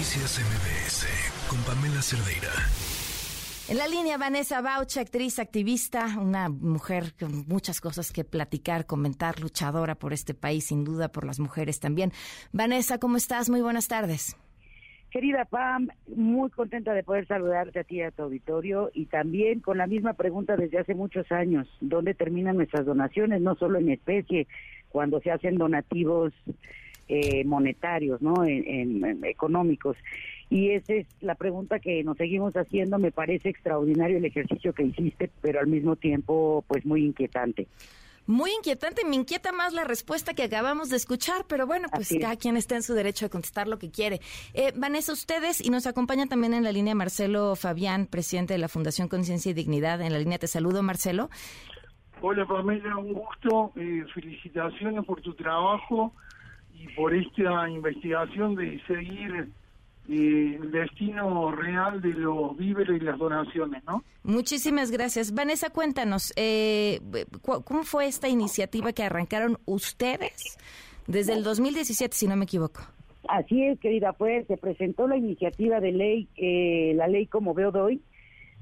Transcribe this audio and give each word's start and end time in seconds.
Noticias 0.00 0.40
MBS 0.40 1.06
con 1.50 1.58
Pamela 1.64 2.00
Cerdeira. 2.00 2.48
En 3.68 3.76
la 3.76 3.86
línea, 3.86 4.16
Vanessa 4.16 4.62
Bauch, 4.62 4.96
actriz, 4.96 5.38
activista, 5.38 6.18
una 6.18 6.48
mujer 6.48 7.12
con 7.20 7.46
muchas 7.46 7.82
cosas 7.82 8.10
que 8.10 8.24
platicar, 8.24 8.86
comentar, 8.86 9.40
luchadora 9.40 9.96
por 9.96 10.14
este 10.14 10.32
país, 10.32 10.68
sin 10.68 10.84
duda 10.84 11.08
por 11.08 11.26
las 11.26 11.38
mujeres 11.38 11.80
también. 11.80 12.12
Vanessa, 12.50 12.96
¿cómo 12.96 13.18
estás? 13.18 13.50
Muy 13.50 13.60
buenas 13.60 13.88
tardes. 13.88 14.38
Querida 15.10 15.44
Pam, 15.44 15.88
muy 16.16 16.48
contenta 16.48 16.94
de 16.94 17.02
poder 17.02 17.26
saludarte 17.26 17.80
a 17.80 17.84
ti 17.84 17.96
y 17.96 18.00
a 18.00 18.10
tu 18.10 18.22
auditorio 18.22 18.90
y 18.94 19.04
también 19.04 19.60
con 19.60 19.76
la 19.76 19.86
misma 19.86 20.14
pregunta 20.14 20.56
desde 20.56 20.78
hace 20.78 20.94
muchos 20.94 21.30
años, 21.30 21.68
¿dónde 21.82 22.14
terminan 22.14 22.56
nuestras 22.56 22.86
donaciones? 22.86 23.42
No 23.42 23.54
solo 23.54 23.78
en 23.78 23.90
especie, 23.90 24.46
cuando 24.88 25.20
se 25.20 25.30
hacen 25.30 25.58
donativos 25.58 26.32
eh, 27.12 27.44
monetarios, 27.44 28.22
¿no? 28.22 28.44
En, 28.44 29.24
económicos. 29.24 29.96
Y 30.48 30.70
esa 30.70 30.94
es 30.94 31.08
la 31.20 31.34
pregunta 31.34 31.80
que 31.80 32.04
nos 32.04 32.16
seguimos 32.16 32.54
haciendo. 32.54 32.98
Me 32.98 33.10
parece 33.10 33.48
extraordinario 33.48 34.18
el 34.18 34.24
ejercicio 34.24 34.72
que 34.72 34.84
hiciste, 34.84 35.28
pero 35.40 35.58
al 35.58 35.66
mismo 35.66 35.96
tiempo, 35.96 36.64
pues 36.68 36.86
muy 36.86 37.04
inquietante. 37.04 37.66
Muy 38.26 38.52
inquietante, 38.52 39.04
me 39.04 39.16
inquieta 39.16 39.50
más 39.50 39.72
la 39.72 39.82
respuesta 39.82 40.34
que 40.34 40.44
acabamos 40.44 40.88
de 40.88 40.98
escuchar, 40.98 41.46
pero 41.48 41.66
bueno, 41.66 41.88
pues 41.92 42.14
cada 42.20 42.36
quien 42.36 42.56
está 42.56 42.76
en 42.76 42.84
su 42.84 42.94
derecho 42.94 43.26
de 43.26 43.30
contestar 43.30 43.66
lo 43.66 43.80
que 43.80 43.90
quiere. 43.90 44.20
Eh, 44.54 44.72
Vanessa, 44.76 45.12
ustedes, 45.12 45.60
y 45.60 45.70
nos 45.70 45.88
acompaña 45.88 46.26
también 46.26 46.54
en 46.54 46.62
la 46.62 46.70
línea 46.70 46.94
Marcelo 46.94 47.56
Fabián, 47.56 48.06
presidente 48.06 48.54
de 48.54 48.58
la 48.60 48.68
Fundación 48.68 49.08
Conciencia 49.08 49.50
y 49.50 49.54
Dignidad. 49.54 50.00
En 50.00 50.12
la 50.12 50.20
línea 50.20 50.38
te 50.38 50.46
saludo, 50.46 50.84
Marcelo. 50.84 51.28
Hola 52.20 52.46
Pamela, 52.46 52.96
un 52.98 53.14
gusto. 53.14 53.72
Eh, 53.74 54.04
felicitaciones 54.14 55.04
por 55.04 55.20
tu 55.22 55.34
trabajo 55.34 56.12
y 56.80 56.88
por 56.94 57.14
esta 57.14 57.68
investigación 57.68 58.54
de 58.54 58.80
seguir 58.86 59.50
eh, 60.08 60.58
el 60.60 60.70
destino 60.70 61.52
real 61.52 62.00
de 62.00 62.14
los 62.14 62.56
víveres 62.56 63.00
y 63.00 63.04
las 63.04 63.18
donaciones, 63.18 63.84
¿no? 63.84 64.02
Muchísimas 64.22 64.90
gracias. 64.90 65.34
Vanessa, 65.34 65.70
cuéntanos, 65.70 66.32
eh, 66.36 67.00
¿cómo 67.42 67.82
fue 67.82 68.06
esta 68.06 68.28
iniciativa 68.28 68.92
que 68.92 69.02
arrancaron 69.02 69.58
ustedes 69.66 70.58
desde 71.06 71.34
el 71.34 71.44
2017, 71.44 72.16
si 72.16 72.26
no 72.26 72.36
me 72.36 72.44
equivoco? 72.44 72.80
Así 73.28 73.62
es, 73.62 73.78
querida, 73.78 74.14
pues 74.14 74.46
se 74.46 74.56
presentó 74.56 75.06
la 75.06 75.16
iniciativa 75.16 75.80
de 75.80 75.92
ley, 75.92 76.28
eh, 76.36 76.94
la 76.96 77.06
ley 77.06 77.26
como 77.26 77.52
veo 77.52 77.70
hoy, 77.70 78.00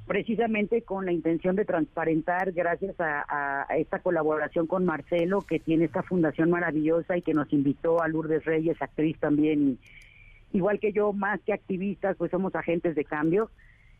precisamente 0.08 0.82
con 0.82 1.04
la 1.04 1.12
intención 1.12 1.54
de 1.54 1.66
transparentar, 1.66 2.52
gracias 2.52 2.96
a, 2.98 3.66
esta 3.76 4.00
colaboración 4.00 4.66
con 4.66 4.84
Marcelo, 4.84 5.42
que 5.42 5.60
tiene 5.60 5.84
esta 5.84 6.02
fundación 6.02 6.50
maravillosa 6.50 7.16
y 7.16 7.22
que 7.22 7.34
nos 7.34 7.52
invitó 7.52 8.02
a 8.02 8.08
Lourdes 8.08 8.44
Reyes, 8.44 8.80
actriz 8.80 9.18
también, 9.20 9.78
igual 10.52 10.80
que 10.80 10.92
yo, 10.92 11.12
más 11.12 11.40
que 11.42 11.52
activistas, 11.52 12.16
pues 12.16 12.30
somos 12.30 12.54
agentes 12.54 12.96
de 12.96 13.04
cambio 13.04 13.50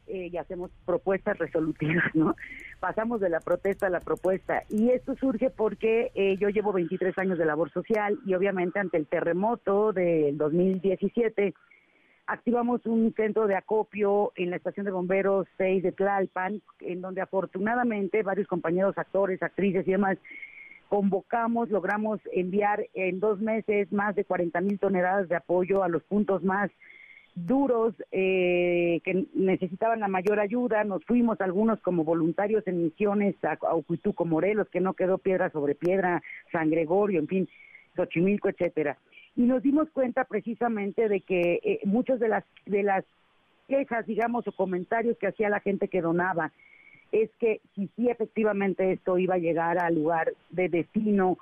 eh, 0.07 0.31
y 0.33 0.37
hacemos 0.39 0.71
propuestas 0.87 1.39
resolutivas, 1.39 2.15
¿no? 2.15 2.35
Pasamos 2.81 3.21
de 3.21 3.29
la 3.29 3.41
protesta 3.41 3.89
a 3.89 3.91
la 3.91 4.01
propuesta. 4.01 4.65
Y 4.71 4.91
esto 4.91 5.15
surge 5.17 5.51
porque 5.51 6.11
eh, 6.15 6.39
yo 6.39 6.49
llevo 6.49 6.73
23 6.73 7.17
años 7.19 7.39
de 7.39 7.45
labor 7.45 7.71
social 7.71 8.19
y 8.25 8.33
obviamente 8.33 8.79
ante 8.79 8.97
el 8.97 9.07
terremoto 9.07 9.93
del 9.93 10.39
2017 10.39 11.55
activamos 12.29 12.85
un 12.85 13.13
centro 13.15 13.47
de 13.47 13.57
acopio 13.57 14.33
en 14.37 14.51
la 14.51 14.57
estación 14.57 14.85
de 14.85 14.93
bomberos 14.93 15.49
6 15.57 15.83
de 15.83 15.93
Tlalpan, 15.93 16.61
en 16.81 17.01
donde 17.01 17.23
afortunadamente 17.23 18.23
varios 18.23 18.47
compañeros, 18.47 18.99
actores, 18.99 19.43
actrices 19.43 19.89
y 19.89 19.93
demás, 19.93 20.19
convocamos, 20.91 21.71
logramos 21.71 22.21
enviar 22.33 22.87
en 22.93 23.19
dos 23.19 23.41
meses 23.41 23.91
más 23.93 24.15
de 24.15 24.25
40 24.25 24.61
mil 24.61 24.79
toneladas 24.79 25.29
de 25.29 25.37
apoyo 25.37 25.83
a 25.83 25.89
los 25.89 26.03
puntos 26.03 26.45
más 26.45 26.71
duros 27.35 27.95
eh, 28.13 29.01
que 29.05 29.27
necesitaban 29.33 30.01
la 30.01 30.09
mayor 30.09 30.39
ayuda. 30.39 30.85
Nos 30.85 31.05
fuimos 31.07 31.41
algunos 31.41 31.81
como 31.81 32.05
voluntarios 32.05 32.67
en 32.67 32.85
misiones 32.85 33.37
a, 33.43 33.53
a 33.53 34.25
Morelos, 34.25 34.69
que 34.69 34.81
no 34.81 34.93
quedó 34.93 35.17
piedra 35.17 35.49
sobre 35.51 35.75
piedra, 35.75 36.23
San 36.53 36.69
Gregorio, 36.69 37.21
en 37.21 37.27
fin, 37.27 37.49
Xochimilco, 37.97 38.51
etcétera 38.51 38.99
y 39.39 39.43
nos 39.43 39.63
dimos 39.63 39.89
cuenta 39.91 40.25
precisamente 40.25 41.09
de 41.09 41.21
que 41.21 41.61
eh, 41.63 41.81
muchas 41.85 42.19
de 42.19 42.27
las 42.27 42.45
de 42.67 42.83
las 42.83 43.05
quejas, 43.69 44.05
digamos, 44.05 44.49
o 44.49 44.53
comentarios 44.53 45.17
que 45.17 45.29
hacía 45.29 45.49
la 45.49 45.61
gente 45.61 45.87
que 45.87 46.03
donaba 46.03 46.51
es 47.13 47.31
que 47.39 47.61
si 47.75 47.89
sí 47.95 48.11
efectivamente 48.11 48.91
esto 48.91 49.17
iba 49.17 49.37
a 49.37 49.39
llegar 49.39 49.79
al 49.79 49.95
lugar 49.95 50.33
de 50.51 50.69
destino, 50.69 51.39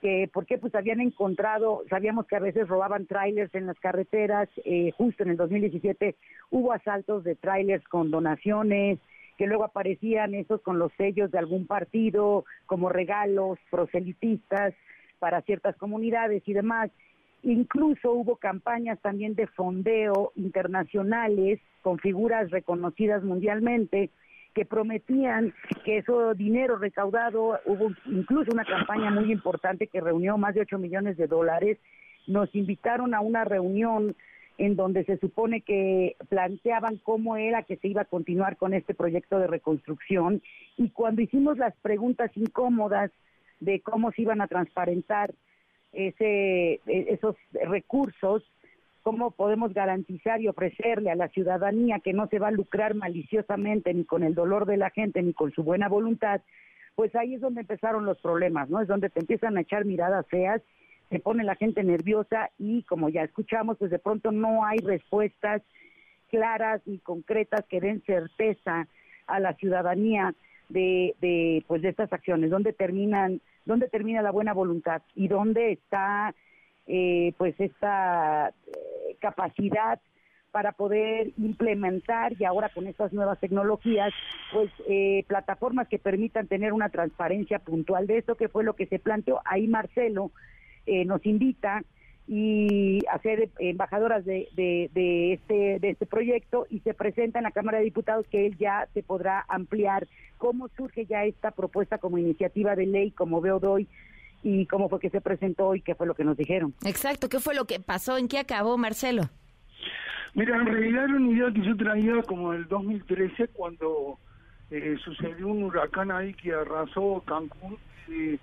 que 0.00 0.30
porque 0.32 0.56
pues 0.56 0.72
habían 0.76 1.00
encontrado, 1.00 1.82
sabíamos 1.90 2.26
que 2.26 2.36
a 2.36 2.40
veces 2.40 2.68
robaban 2.68 3.06
trailers 3.06 3.52
en 3.56 3.66
las 3.66 3.78
carreteras, 3.80 4.48
eh, 4.64 4.92
justo 4.96 5.24
en 5.24 5.30
el 5.30 5.36
2017 5.36 6.14
hubo 6.50 6.72
asaltos 6.72 7.24
de 7.24 7.34
trailers 7.34 7.86
con 7.88 8.12
donaciones, 8.12 9.00
que 9.36 9.48
luego 9.48 9.64
aparecían 9.64 10.36
esos 10.36 10.62
con 10.62 10.78
los 10.78 10.92
sellos 10.92 11.32
de 11.32 11.38
algún 11.38 11.66
partido 11.66 12.44
como 12.66 12.88
regalos 12.88 13.58
proselitistas 13.68 14.74
para 15.18 15.40
ciertas 15.42 15.74
comunidades 15.76 16.44
y 16.46 16.52
demás. 16.52 16.92
Incluso 17.42 18.12
hubo 18.12 18.36
campañas 18.36 19.00
también 19.00 19.34
de 19.34 19.48
fondeo 19.48 20.32
internacionales 20.36 21.60
con 21.82 21.98
figuras 21.98 22.50
reconocidas 22.50 23.24
mundialmente 23.24 24.10
que 24.54 24.64
prometían 24.64 25.54
que 25.84 25.98
eso 25.98 26.34
dinero 26.34 26.76
recaudado, 26.76 27.58
hubo 27.64 27.90
incluso 28.06 28.52
una 28.52 28.64
campaña 28.64 29.10
muy 29.10 29.32
importante 29.32 29.86
que 29.86 30.00
reunió 30.00 30.36
más 30.36 30.54
de 30.54 30.60
8 30.60 30.78
millones 30.78 31.16
de 31.16 31.26
dólares. 31.26 31.78
Nos 32.26 32.54
invitaron 32.54 33.14
a 33.14 33.20
una 33.20 33.44
reunión 33.44 34.14
en 34.58 34.76
donde 34.76 35.04
se 35.04 35.16
supone 35.16 35.62
que 35.62 36.16
planteaban 36.28 36.98
cómo 36.98 37.36
era 37.36 37.62
que 37.62 37.76
se 37.78 37.88
iba 37.88 38.02
a 38.02 38.06
continuar 38.06 38.56
con 38.56 38.74
este 38.74 38.94
proyecto 38.94 39.38
de 39.38 39.46
reconstrucción 39.46 40.42
y 40.76 40.90
cuando 40.90 41.22
hicimos 41.22 41.58
las 41.58 41.74
preguntas 41.76 42.30
incómodas 42.36 43.10
de 43.60 43.80
cómo 43.80 44.12
se 44.12 44.22
iban 44.22 44.40
a 44.42 44.48
transparentar 44.48 45.34
ese, 45.92 46.74
e, 46.74 46.80
esos 46.86 47.36
recursos, 47.52 48.42
cómo 49.02 49.32
podemos 49.32 49.74
garantizar 49.74 50.40
y 50.40 50.48
ofrecerle 50.48 51.10
a 51.10 51.16
la 51.16 51.28
ciudadanía 51.28 52.00
que 52.00 52.12
no 52.12 52.28
se 52.28 52.38
va 52.38 52.48
a 52.48 52.52
lucrar 52.52 52.94
maliciosamente 52.94 53.92
ni 53.92 54.04
con 54.04 54.22
el 54.22 54.34
dolor 54.34 54.66
de 54.66 54.76
la 54.76 54.90
gente 54.90 55.22
ni 55.22 55.32
con 55.32 55.52
su 55.52 55.62
buena 55.62 55.88
voluntad, 55.88 56.40
pues 56.94 57.14
ahí 57.16 57.34
es 57.34 57.40
donde 57.40 57.62
empezaron 57.62 58.04
los 58.04 58.18
problemas, 58.20 58.68
¿no? 58.68 58.80
Es 58.80 58.88
donde 58.88 59.10
te 59.10 59.20
empiezan 59.20 59.56
a 59.56 59.62
echar 59.62 59.84
miradas 59.84 60.26
feas, 60.28 60.62
se 61.10 61.18
pone 61.18 61.44
la 61.44 61.56
gente 61.56 61.82
nerviosa 61.82 62.50
y 62.58 62.84
como 62.84 63.08
ya 63.08 63.22
escuchamos, 63.22 63.76
pues 63.78 63.90
de 63.90 63.98
pronto 63.98 64.30
no 64.30 64.64
hay 64.64 64.78
respuestas 64.78 65.62
claras 66.30 66.80
y 66.86 66.98
concretas 66.98 67.64
que 67.68 67.80
den 67.80 68.02
certeza 68.06 68.88
a 69.26 69.40
la 69.40 69.54
ciudadanía 69.54 70.34
de, 70.72 71.14
de 71.20 71.64
pues 71.66 71.82
de 71.82 71.90
estas 71.90 72.12
acciones, 72.12 72.50
donde 72.50 72.72
terminan 72.72 73.40
dónde 73.64 73.88
termina 73.88 74.22
la 74.22 74.30
buena 74.30 74.52
voluntad 74.52 75.02
y 75.14 75.28
dónde 75.28 75.72
está 75.72 76.34
eh, 76.86 77.32
pues 77.38 77.54
esta 77.60 78.48
eh, 78.48 79.16
capacidad 79.20 80.00
para 80.50 80.72
poder 80.72 81.30
implementar 81.38 82.34
y 82.38 82.44
ahora 82.44 82.68
con 82.68 82.86
estas 82.86 83.12
nuevas 83.12 83.40
tecnologías, 83.40 84.12
pues 84.52 84.70
eh, 84.88 85.24
plataformas 85.26 85.88
que 85.88 85.98
permitan 85.98 86.46
tener 86.46 86.72
una 86.72 86.90
transparencia 86.90 87.58
puntual 87.60 88.06
de 88.06 88.18
esto, 88.18 88.36
que 88.36 88.48
fue 88.48 88.64
lo 88.64 88.74
que 88.74 88.86
se 88.86 88.98
planteó. 88.98 89.40
Ahí 89.44 89.66
Marcelo 89.66 90.30
nos 91.06 91.24
invita 91.24 91.84
y 92.28 93.00
a 93.10 93.18
ser 93.18 93.50
embajadoras 93.58 94.24
de, 94.24 94.48
de, 94.54 95.32
este, 95.32 95.78
de 95.80 95.90
este 95.90 96.06
proyecto 96.06 96.66
y 96.70 96.80
se 96.80 96.94
presenta 96.94 97.38
en 97.38 97.44
la 97.44 97.50
Cámara 97.50 97.78
de 97.78 97.84
Diputados 97.84 98.26
que 98.30 98.46
él 98.46 98.56
ya 98.58 98.88
se 98.94 99.02
podrá 99.02 99.44
ampliar 99.48 100.06
cómo 100.38 100.68
surge 100.76 101.06
ya 101.06 101.24
esta 101.24 101.50
propuesta 101.50 101.98
como 101.98 102.18
iniciativa 102.18 102.76
de 102.76 102.86
ley, 102.86 103.10
como 103.10 103.40
veo 103.40 103.58
hoy, 103.58 103.88
y 104.42 104.66
cómo 104.66 104.88
fue 104.88 105.00
que 105.00 105.10
se 105.10 105.20
presentó 105.20 105.74
y 105.74 105.80
qué 105.80 105.94
fue 105.94 106.06
lo 106.06 106.14
que 106.14 106.24
nos 106.24 106.36
dijeron. 106.36 106.74
Exacto, 106.84 107.28
¿qué 107.28 107.38
fue 107.38 107.54
lo 107.54 107.64
que 107.64 107.80
pasó? 107.80 108.18
¿En 108.18 108.28
qué 108.28 108.38
acabó, 108.38 108.76
Marcelo? 108.76 109.22
Mira, 110.34 110.56
en 110.56 110.66
realidad 110.66 111.04
era 111.04 111.14
una 111.14 111.30
idea 111.30 111.52
que 111.52 111.62
yo 111.62 111.76
traía 111.76 112.22
como 112.22 112.52
el 112.52 112.66
2013 112.66 113.48
cuando 113.48 114.18
eh, 114.70 114.96
sucedió 115.04 115.48
un 115.48 115.64
huracán 115.64 116.10
ahí 116.10 116.32
que 116.34 116.52
arrasó 116.52 117.22
Cancún. 117.26 117.76
Eh, 118.08 118.38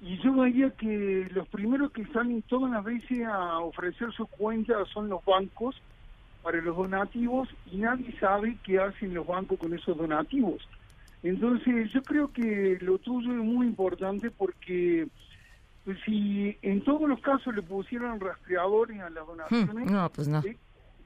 y 0.00 0.16
yo 0.18 0.34
veía 0.34 0.70
que 0.70 1.28
los 1.32 1.46
primeros 1.48 1.92
que 1.92 2.06
salen 2.06 2.42
todas 2.42 2.72
las 2.72 2.84
veces 2.84 3.26
a 3.26 3.58
ofrecer 3.58 4.10
sus 4.12 4.28
cuentas 4.30 4.88
son 4.88 5.08
los 5.08 5.24
bancos 5.24 5.80
para 6.42 6.60
los 6.62 6.76
donativos 6.76 7.48
y 7.70 7.78
nadie 7.78 8.18
sabe 8.18 8.56
qué 8.64 8.78
hacen 8.78 9.12
los 9.12 9.26
bancos 9.26 9.58
con 9.58 9.74
esos 9.74 9.96
donativos. 9.96 10.66
Entonces 11.22 11.92
yo 11.92 12.02
creo 12.02 12.32
que 12.32 12.78
lo 12.80 12.98
tuyo 12.98 13.30
es 13.30 13.44
muy 13.44 13.66
importante 13.66 14.30
porque 14.30 15.06
pues, 15.84 15.98
si 16.06 16.56
en 16.62 16.82
todos 16.82 17.06
los 17.06 17.20
casos 17.20 17.54
le 17.54 17.62
pusieran 17.62 18.20
rastreadores 18.20 19.00
a 19.00 19.10
las 19.10 19.26
donaciones, 19.26 19.86
hmm, 19.86 19.92
no, 19.92 20.10
pues 20.10 20.28
no. 20.28 20.38
Eh, 20.38 20.56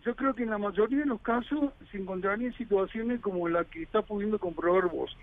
yo 0.05 0.15
creo 0.15 0.35
que 0.35 0.45
en 0.45 0.51
la 0.51 0.59
mayoría 0.59 0.99
de 0.99 1.07
los 1.07 1.21
casos 1.21 1.73
se 1.91 1.99
encontrarían 1.99 2.53
situaciones 2.53 3.21
como 3.21 3.49
la 3.49 3.65
que 3.65 3.83
está 3.83 4.03
pudiendo 4.03 4.39
comprobar 4.39 4.89
vos. 4.89 5.17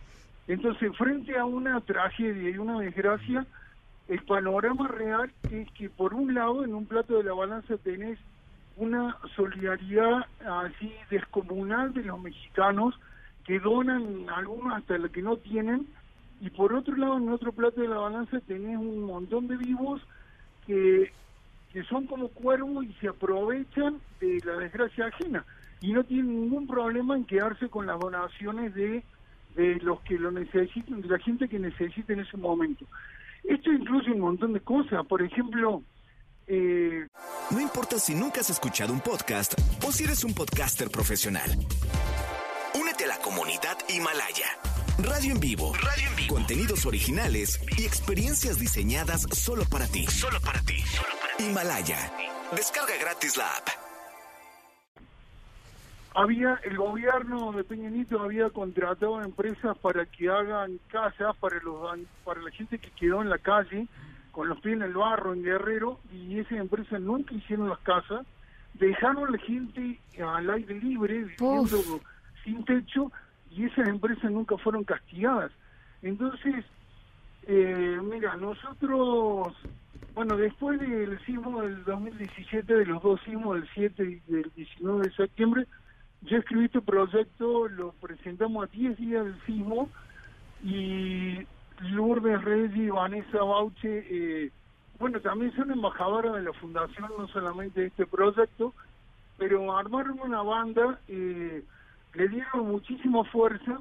Entonces, 0.48 0.96
frente 0.98 1.38
a 1.38 1.46
una 1.46 1.80
tragedia 1.82 2.50
y 2.50 2.58
una 2.58 2.80
desgracia, 2.80 3.46
el 4.08 4.24
panorama 4.24 4.88
real 4.88 5.32
es 5.50 5.72
que 5.72 5.90
por 5.90 6.14
un 6.14 6.34
lado 6.34 6.66
en 6.66 6.74
un 6.74 6.86
plato 6.86 7.18
de 7.18 7.24
la 7.24 7.34
balanza 7.34 7.78
tenés 7.78 8.20
una 8.76 9.18
solidaridad 9.36 10.26
así 10.46 10.94
descomunal 11.10 11.94
de 11.94 12.04
los 12.04 12.20
mexicanos 12.20 13.00
que 13.46 13.60
donan 13.60 14.26
algunos 14.36 14.74
hasta 14.74 14.98
lo 14.98 15.12
que 15.12 15.22
no 15.22 15.38
tienen 15.38 15.88
y 16.42 16.50
por 16.50 16.74
otro 16.74 16.96
lado 16.96 17.18
en 17.18 17.30
otro 17.30 17.52
plato 17.52 17.82
de 17.82 17.88
la 17.88 17.98
balanza 17.98 18.40
tenés 18.42 18.78
un 18.78 19.04
montón 19.04 19.48
de 19.48 19.58
vivos 19.58 20.02
que, 20.66 21.12
que 21.72 21.84
son 21.84 22.08
como 22.08 22.30
cuervos 22.30 22.84
y 22.86 22.94
se 22.94 23.10
aprovechan 23.10 24.00
de 24.20 24.42
la 24.44 24.58
desgracia 24.58 25.06
ajena. 25.06 25.46
Y 25.82 25.94
no 25.94 26.04
tienen 26.04 26.42
ningún 26.42 26.68
problema 26.68 27.16
en 27.16 27.26
quedarse 27.26 27.70
con 27.70 27.86
las 27.86 28.00
donaciones 28.00 28.74
de, 28.74 29.04
de 29.56 29.76
los 29.82 30.02
que 30.02 30.18
lo 30.18 30.32
necesitan, 30.32 31.02
de 31.02 31.08
la 31.08 31.20
gente 31.20 31.48
que 31.48 31.60
necesita 31.60 32.14
en 32.14 32.22
ese 32.22 32.38
momento. 32.38 32.86
Esto 33.44 33.72
incluye 33.72 34.12
un 34.12 34.20
montón 34.20 34.54
de 34.54 34.60
cosas, 34.62 35.06
por 35.06 35.22
ejemplo, 35.22 35.84
eh... 36.48 37.08
No 37.50 37.60
importa 37.60 37.98
si 38.00 38.14
nunca 38.14 38.42
has 38.42 38.50
escuchado 38.50 38.94
un 38.94 39.02
podcast 39.02 39.54
o 39.86 39.92
si 39.92 40.04
eres 40.04 40.24
un 40.24 40.34
podcaster 40.34 40.90
profesional. 40.90 41.50
Únete 42.80 43.06
a 43.06 43.08
la 43.08 43.18
comunidad 43.20 43.78
Himalaya. 43.90 44.48
Radio 45.00 45.34
en 45.34 45.40
vivo. 45.40 45.74
Radio 45.74 46.10
en 46.10 46.16
vivo. 46.16 46.36
Contenidos 46.36 46.86
originales 46.86 47.60
y 47.78 47.86
experiencias 47.86 48.60
diseñadas 48.60 49.22
solo 49.32 49.64
para 49.66 49.88
ti. 49.88 50.06
Solo 50.08 50.40
para 50.42 50.62
ti. 50.62 50.80
Solo 50.82 51.14
para 51.22 51.38
ti. 51.38 51.44
Himalaya. 51.46 52.12
Descarga 52.56 52.94
gratis 53.00 53.38
la 53.38 53.48
app. 53.48 53.81
Había 56.14 56.60
el 56.64 56.78
gobierno 56.78 57.54
de 57.54 57.64
Peña 57.64 57.90
Nieto 57.90 58.22
había 58.22 58.50
contratado 58.50 59.22
empresas 59.22 59.78
para 59.78 60.06
que 60.06 60.30
hagan 60.30 60.80
casas 60.90 61.36
para 61.38 61.62
los 61.62 62.00
para 62.26 62.42
la 62.42 62.52
gente 62.52 62.80
que 62.80 62.92
quedó 62.92 63.22
en 63.22 63.30
la 63.30 63.38
calle 63.38 63.88
con 64.32 64.50
los 64.50 64.60
pies 64.60 64.76
en 64.76 64.82
el 64.82 64.94
barro 64.94 65.34
en 65.34 65.44
Guerrero 65.44 66.00
y 66.12 66.40
esas 66.40 66.58
empresas 66.60 67.00
nunca 67.02 67.34
hicieron 67.34 67.70
las 67.70 67.80
casas, 67.80 68.26
dejaron 68.74 69.28
a 69.28 69.32
la 69.32 69.38
gente 69.38 70.00
al 70.22 70.50
aire 70.50 70.80
libre 70.80 71.24
viviendo 71.24 72.02
sin 72.44 72.64
techo 72.66 73.12
y 73.50 73.66
esas 73.66 73.88
empresas 73.88 74.32
nunca 74.32 74.58
fueron 74.58 74.84
castigadas. 74.84 75.52
Entonces, 76.02 76.66
eh, 77.44 78.00
mira, 78.02 78.36
nosotros, 78.38 79.54
bueno, 80.14 80.38
después 80.38 80.80
del 80.80 81.20
sismo 81.26 81.62
del 81.62 81.84
2017, 81.84 82.74
de 82.74 82.86
los 82.86 83.04
dos 83.04 83.20
sismos 83.22 83.56
del 83.56 83.70
7 83.74 84.04
y 84.04 84.32
del 84.32 84.52
19 84.56 85.08
de 85.08 85.16
septiembre, 85.16 85.68
yo 86.22 86.38
escribí 86.38 86.66
este 86.66 86.82
proyecto, 86.82 87.68
lo 87.68 87.92
presentamos 87.94 88.68
a 88.68 88.72
10 88.72 88.98
días 88.98 89.26
del 89.26 89.42
sismo 89.46 89.90
y 90.64 91.40
Lourdes 91.80 92.44
Reyes 92.44 92.76
y 92.76 92.90
Vanessa 92.90 93.44
Bauche, 93.44 94.06
eh, 94.10 94.52
bueno, 95.00 95.20
también 95.20 95.56
son 95.56 95.72
embajadoras 95.72 96.36
de 96.36 96.44
la 96.44 96.54
fundación, 96.54 97.10
no 97.18 97.28
solamente 97.28 97.82
de 97.82 97.88
este 97.88 98.06
proyecto, 98.06 98.74
pero 99.38 99.76
armaron 99.76 100.20
una 100.20 100.44
banda 100.44 101.00
eh, 101.08 101.64
le 102.14 102.28
dieron 102.28 102.70
muchísima 102.70 103.24
fuerza 103.26 103.80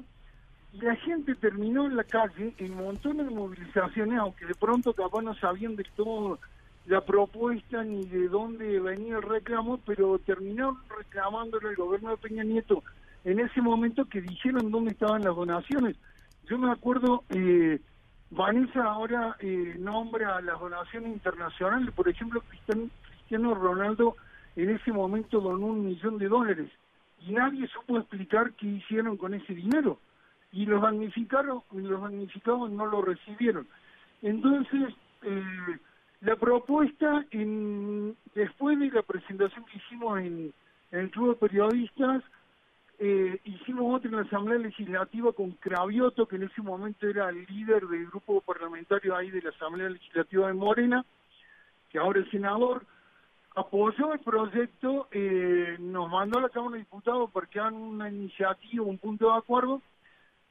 y 0.73 0.81
la 0.81 0.95
gente 0.95 1.35
terminó 1.35 1.85
en 1.85 1.97
la 1.97 2.03
calle 2.03 2.55
en 2.57 2.75
montones 2.75 3.27
de 3.27 3.35
movilizaciones, 3.35 4.17
aunque 4.17 4.45
de 4.45 4.55
pronto 4.55 4.93
capaz 4.93 5.21
no 5.21 5.35
sabían 5.35 5.75
de 5.75 5.85
todo 5.95 6.39
la 6.85 7.01
propuesta 7.01 7.83
ni 7.83 8.05
de 8.05 8.27
dónde 8.27 8.79
venía 8.79 9.17
el 9.17 9.21
reclamo, 9.21 9.79
pero 9.85 10.17
terminaron 10.19 10.77
reclamándole 10.97 11.69
al 11.69 11.75
gobierno 11.75 12.09
de 12.09 12.17
Peña 12.17 12.43
Nieto 12.43 12.83
en 13.23 13.39
ese 13.39 13.61
momento 13.61 14.05
que 14.05 14.21
dijeron 14.21 14.71
dónde 14.71 14.91
estaban 14.91 15.23
las 15.23 15.35
donaciones. 15.35 15.95
Yo 16.49 16.57
me 16.57 16.71
acuerdo, 16.71 17.23
eh, 17.29 17.79
Vanessa 18.31 18.83
ahora 18.83 19.35
eh, 19.39 19.75
nombra 19.77 20.41
las 20.41 20.59
donaciones 20.59 21.13
internacionales, 21.13 21.93
por 21.93 22.09
ejemplo, 22.09 22.41
Cristiano, 22.49 23.53
Ronaldo 23.53 24.15
en 24.55 24.69
ese 24.71 24.91
momento 24.91 25.39
donó 25.39 25.67
un 25.67 25.85
millón 25.85 26.17
de 26.17 26.27
dólares 26.27 26.69
y 27.21 27.31
nadie 27.31 27.67
supo 27.67 27.97
explicar 27.97 28.51
qué 28.53 28.67
hicieron 28.67 29.15
con 29.15 29.33
ese 29.33 29.53
dinero 29.53 29.99
y 30.51 30.65
los 30.65 30.81
magnificaron 30.81 31.61
los 31.71 32.01
magnificados 32.01 32.69
no 32.69 32.85
lo 32.85 33.01
recibieron 33.01 33.65
entonces 34.21 34.93
eh, 35.21 35.77
la 36.21 36.35
propuesta 36.35 37.25
en, 37.31 38.15
después 38.35 38.79
de 38.79 38.91
la 38.91 39.01
presentación 39.01 39.65
que 39.65 39.77
hicimos 39.77 40.19
en, 40.19 40.53
el 40.91 41.09
club 41.09 41.29
de 41.29 41.47
periodistas 41.47 42.23
eh, 42.99 43.39
hicimos 43.45 43.95
otra 43.95 44.09
en 44.09 44.17
la 44.17 44.21
asamblea 44.23 44.59
legislativa 44.59 45.31
con 45.33 45.51
Cravioto 45.51 46.27
que 46.27 46.35
en 46.35 46.43
ese 46.43 46.61
momento 46.61 47.07
era 47.07 47.29
el 47.29 47.45
líder 47.45 47.87
del 47.87 48.07
grupo 48.07 48.41
parlamentario 48.41 49.15
ahí 49.15 49.31
de 49.31 49.41
la 49.41 49.49
asamblea 49.49 49.89
legislativa 49.89 50.47
de 50.47 50.53
Morena 50.53 51.05
que 51.89 51.97
ahora 51.97 52.21
es 52.21 52.29
senador. 52.29 52.85
Apoyó 53.53 54.13
el 54.13 54.19
proyecto, 54.19 55.09
eh, 55.11 55.75
nos 55.79 56.09
mandó 56.09 56.39
a 56.39 56.43
la 56.43 56.49
Cámara 56.49 56.73
de 56.73 56.79
Diputados 56.79 57.29
porque 57.33 57.59
han 57.59 57.73
una 57.73 58.09
iniciativa, 58.09 58.85
un 58.85 58.97
punto 58.97 59.29
de 59.29 59.37
acuerdo, 59.37 59.81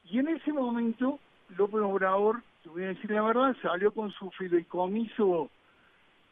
y 0.05 0.19
en 0.19 0.29
ese 0.29 0.53
momento 0.53 1.19
López 1.57 1.81
Obrador, 1.81 2.43
te 2.63 2.69
voy 2.69 2.85
a 2.85 2.89
decir 2.89 3.11
la 3.11 3.23
verdad, 3.23 3.57
salió 3.63 3.91
con 3.93 4.11
su 4.13 4.31
fideicomiso 4.33 5.51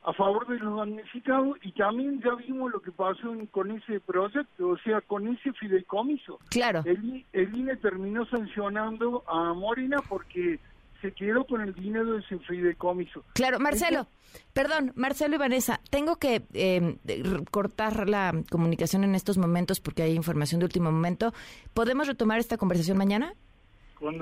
a 0.02 0.12
favor 0.12 0.46
de 0.46 0.58
los 0.58 0.76
damnificados 0.76 1.58
y 1.62 1.72
también 1.72 2.20
ya 2.22 2.34
vimos 2.34 2.72
lo 2.72 2.80
que 2.80 2.92
pasó 2.92 3.34
con 3.50 3.70
ese 3.70 4.00
proyecto, 4.00 4.68
o 4.68 4.78
sea, 4.78 5.00
con 5.02 5.28
ese 5.28 5.52
fideicomiso. 5.52 6.38
Claro. 6.50 6.82
El, 6.84 7.26
el 7.32 7.54
INE 7.54 7.76
terminó 7.76 8.24
sancionando 8.26 9.24
a 9.28 9.52
Morena 9.54 9.98
porque 10.08 10.60
se 11.00 11.12
quedó 11.12 11.44
con 11.44 11.60
el 11.60 11.74
dinero 11.74 12.12
de 12.12 12.20
ese 12.20 12.38
fideicomiso. 12.38 13.24
Claro, 13.34 13.58
Marcelo, 13.60 14.06
perdón, 14.52 14.92
Marcelo 14.94 15.36
y 15.36 15.38
Vanessa, 15.38 15.80
tengo 15.90 16.16
que 16.16 16.42
eh, 16.54 16.96
cortar 17.50 18.08
la 18.08 18.32
comunicación 18.50 19.04
en 19.04 19.14
estos 19.14 19.38
momentos 19.38 19.80
porque 19.80 20.02
hay 20.02 20.14
información 20.14 20.60
de 20.60 20.66
último 20.66 20.90
momento. 20.90 21.32
¿Podemos 21.74 22.06
retomar 22.06 22.38
esta 22.38 22.56
conversación 22.56 22.98
mañana? 22.98 23.34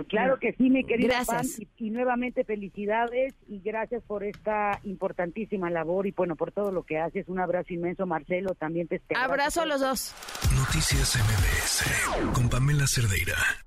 Claro 0.08 0.38
que 0.38 0.52
sí, 0.52 0.70
mi 0.70 0.84
querida 0.84 1.22
gracias. 1.26 1.60
y, 1.76 1.90
nuevamente 1.90 2.44
felicidades 2.44 3.34
y 3.48 3.60
gracias 3.60 4.02
por 4.02 4.24
esta 4.24 4.80
importantísima 4.84 5.70
labor 5.70 6.06
y 6.06 6.12
bueno, 6.12 6.36
por 6.36 6.52
todo 6.52 6.72
lo 6.72 6.82
que 6.82 6.98
haces. 6.98 7.28
Un 7.28 7.40
abrazo 7.40 7.72
inmenso, 7.72 8.06
Marcelo, 8.06 8.54
también 8.54 8.88
te 8.88 9.00
Abrazo 9.14 9.62
a 9.62 9.66
los 9.66 9.80
dos. 9.80 10.14
Noticias 10.56 11.16
MBS 11.16 12.32
con 12.34 12.48
Pamela 12.48 12.86
Cerdeira. 12.86 13.65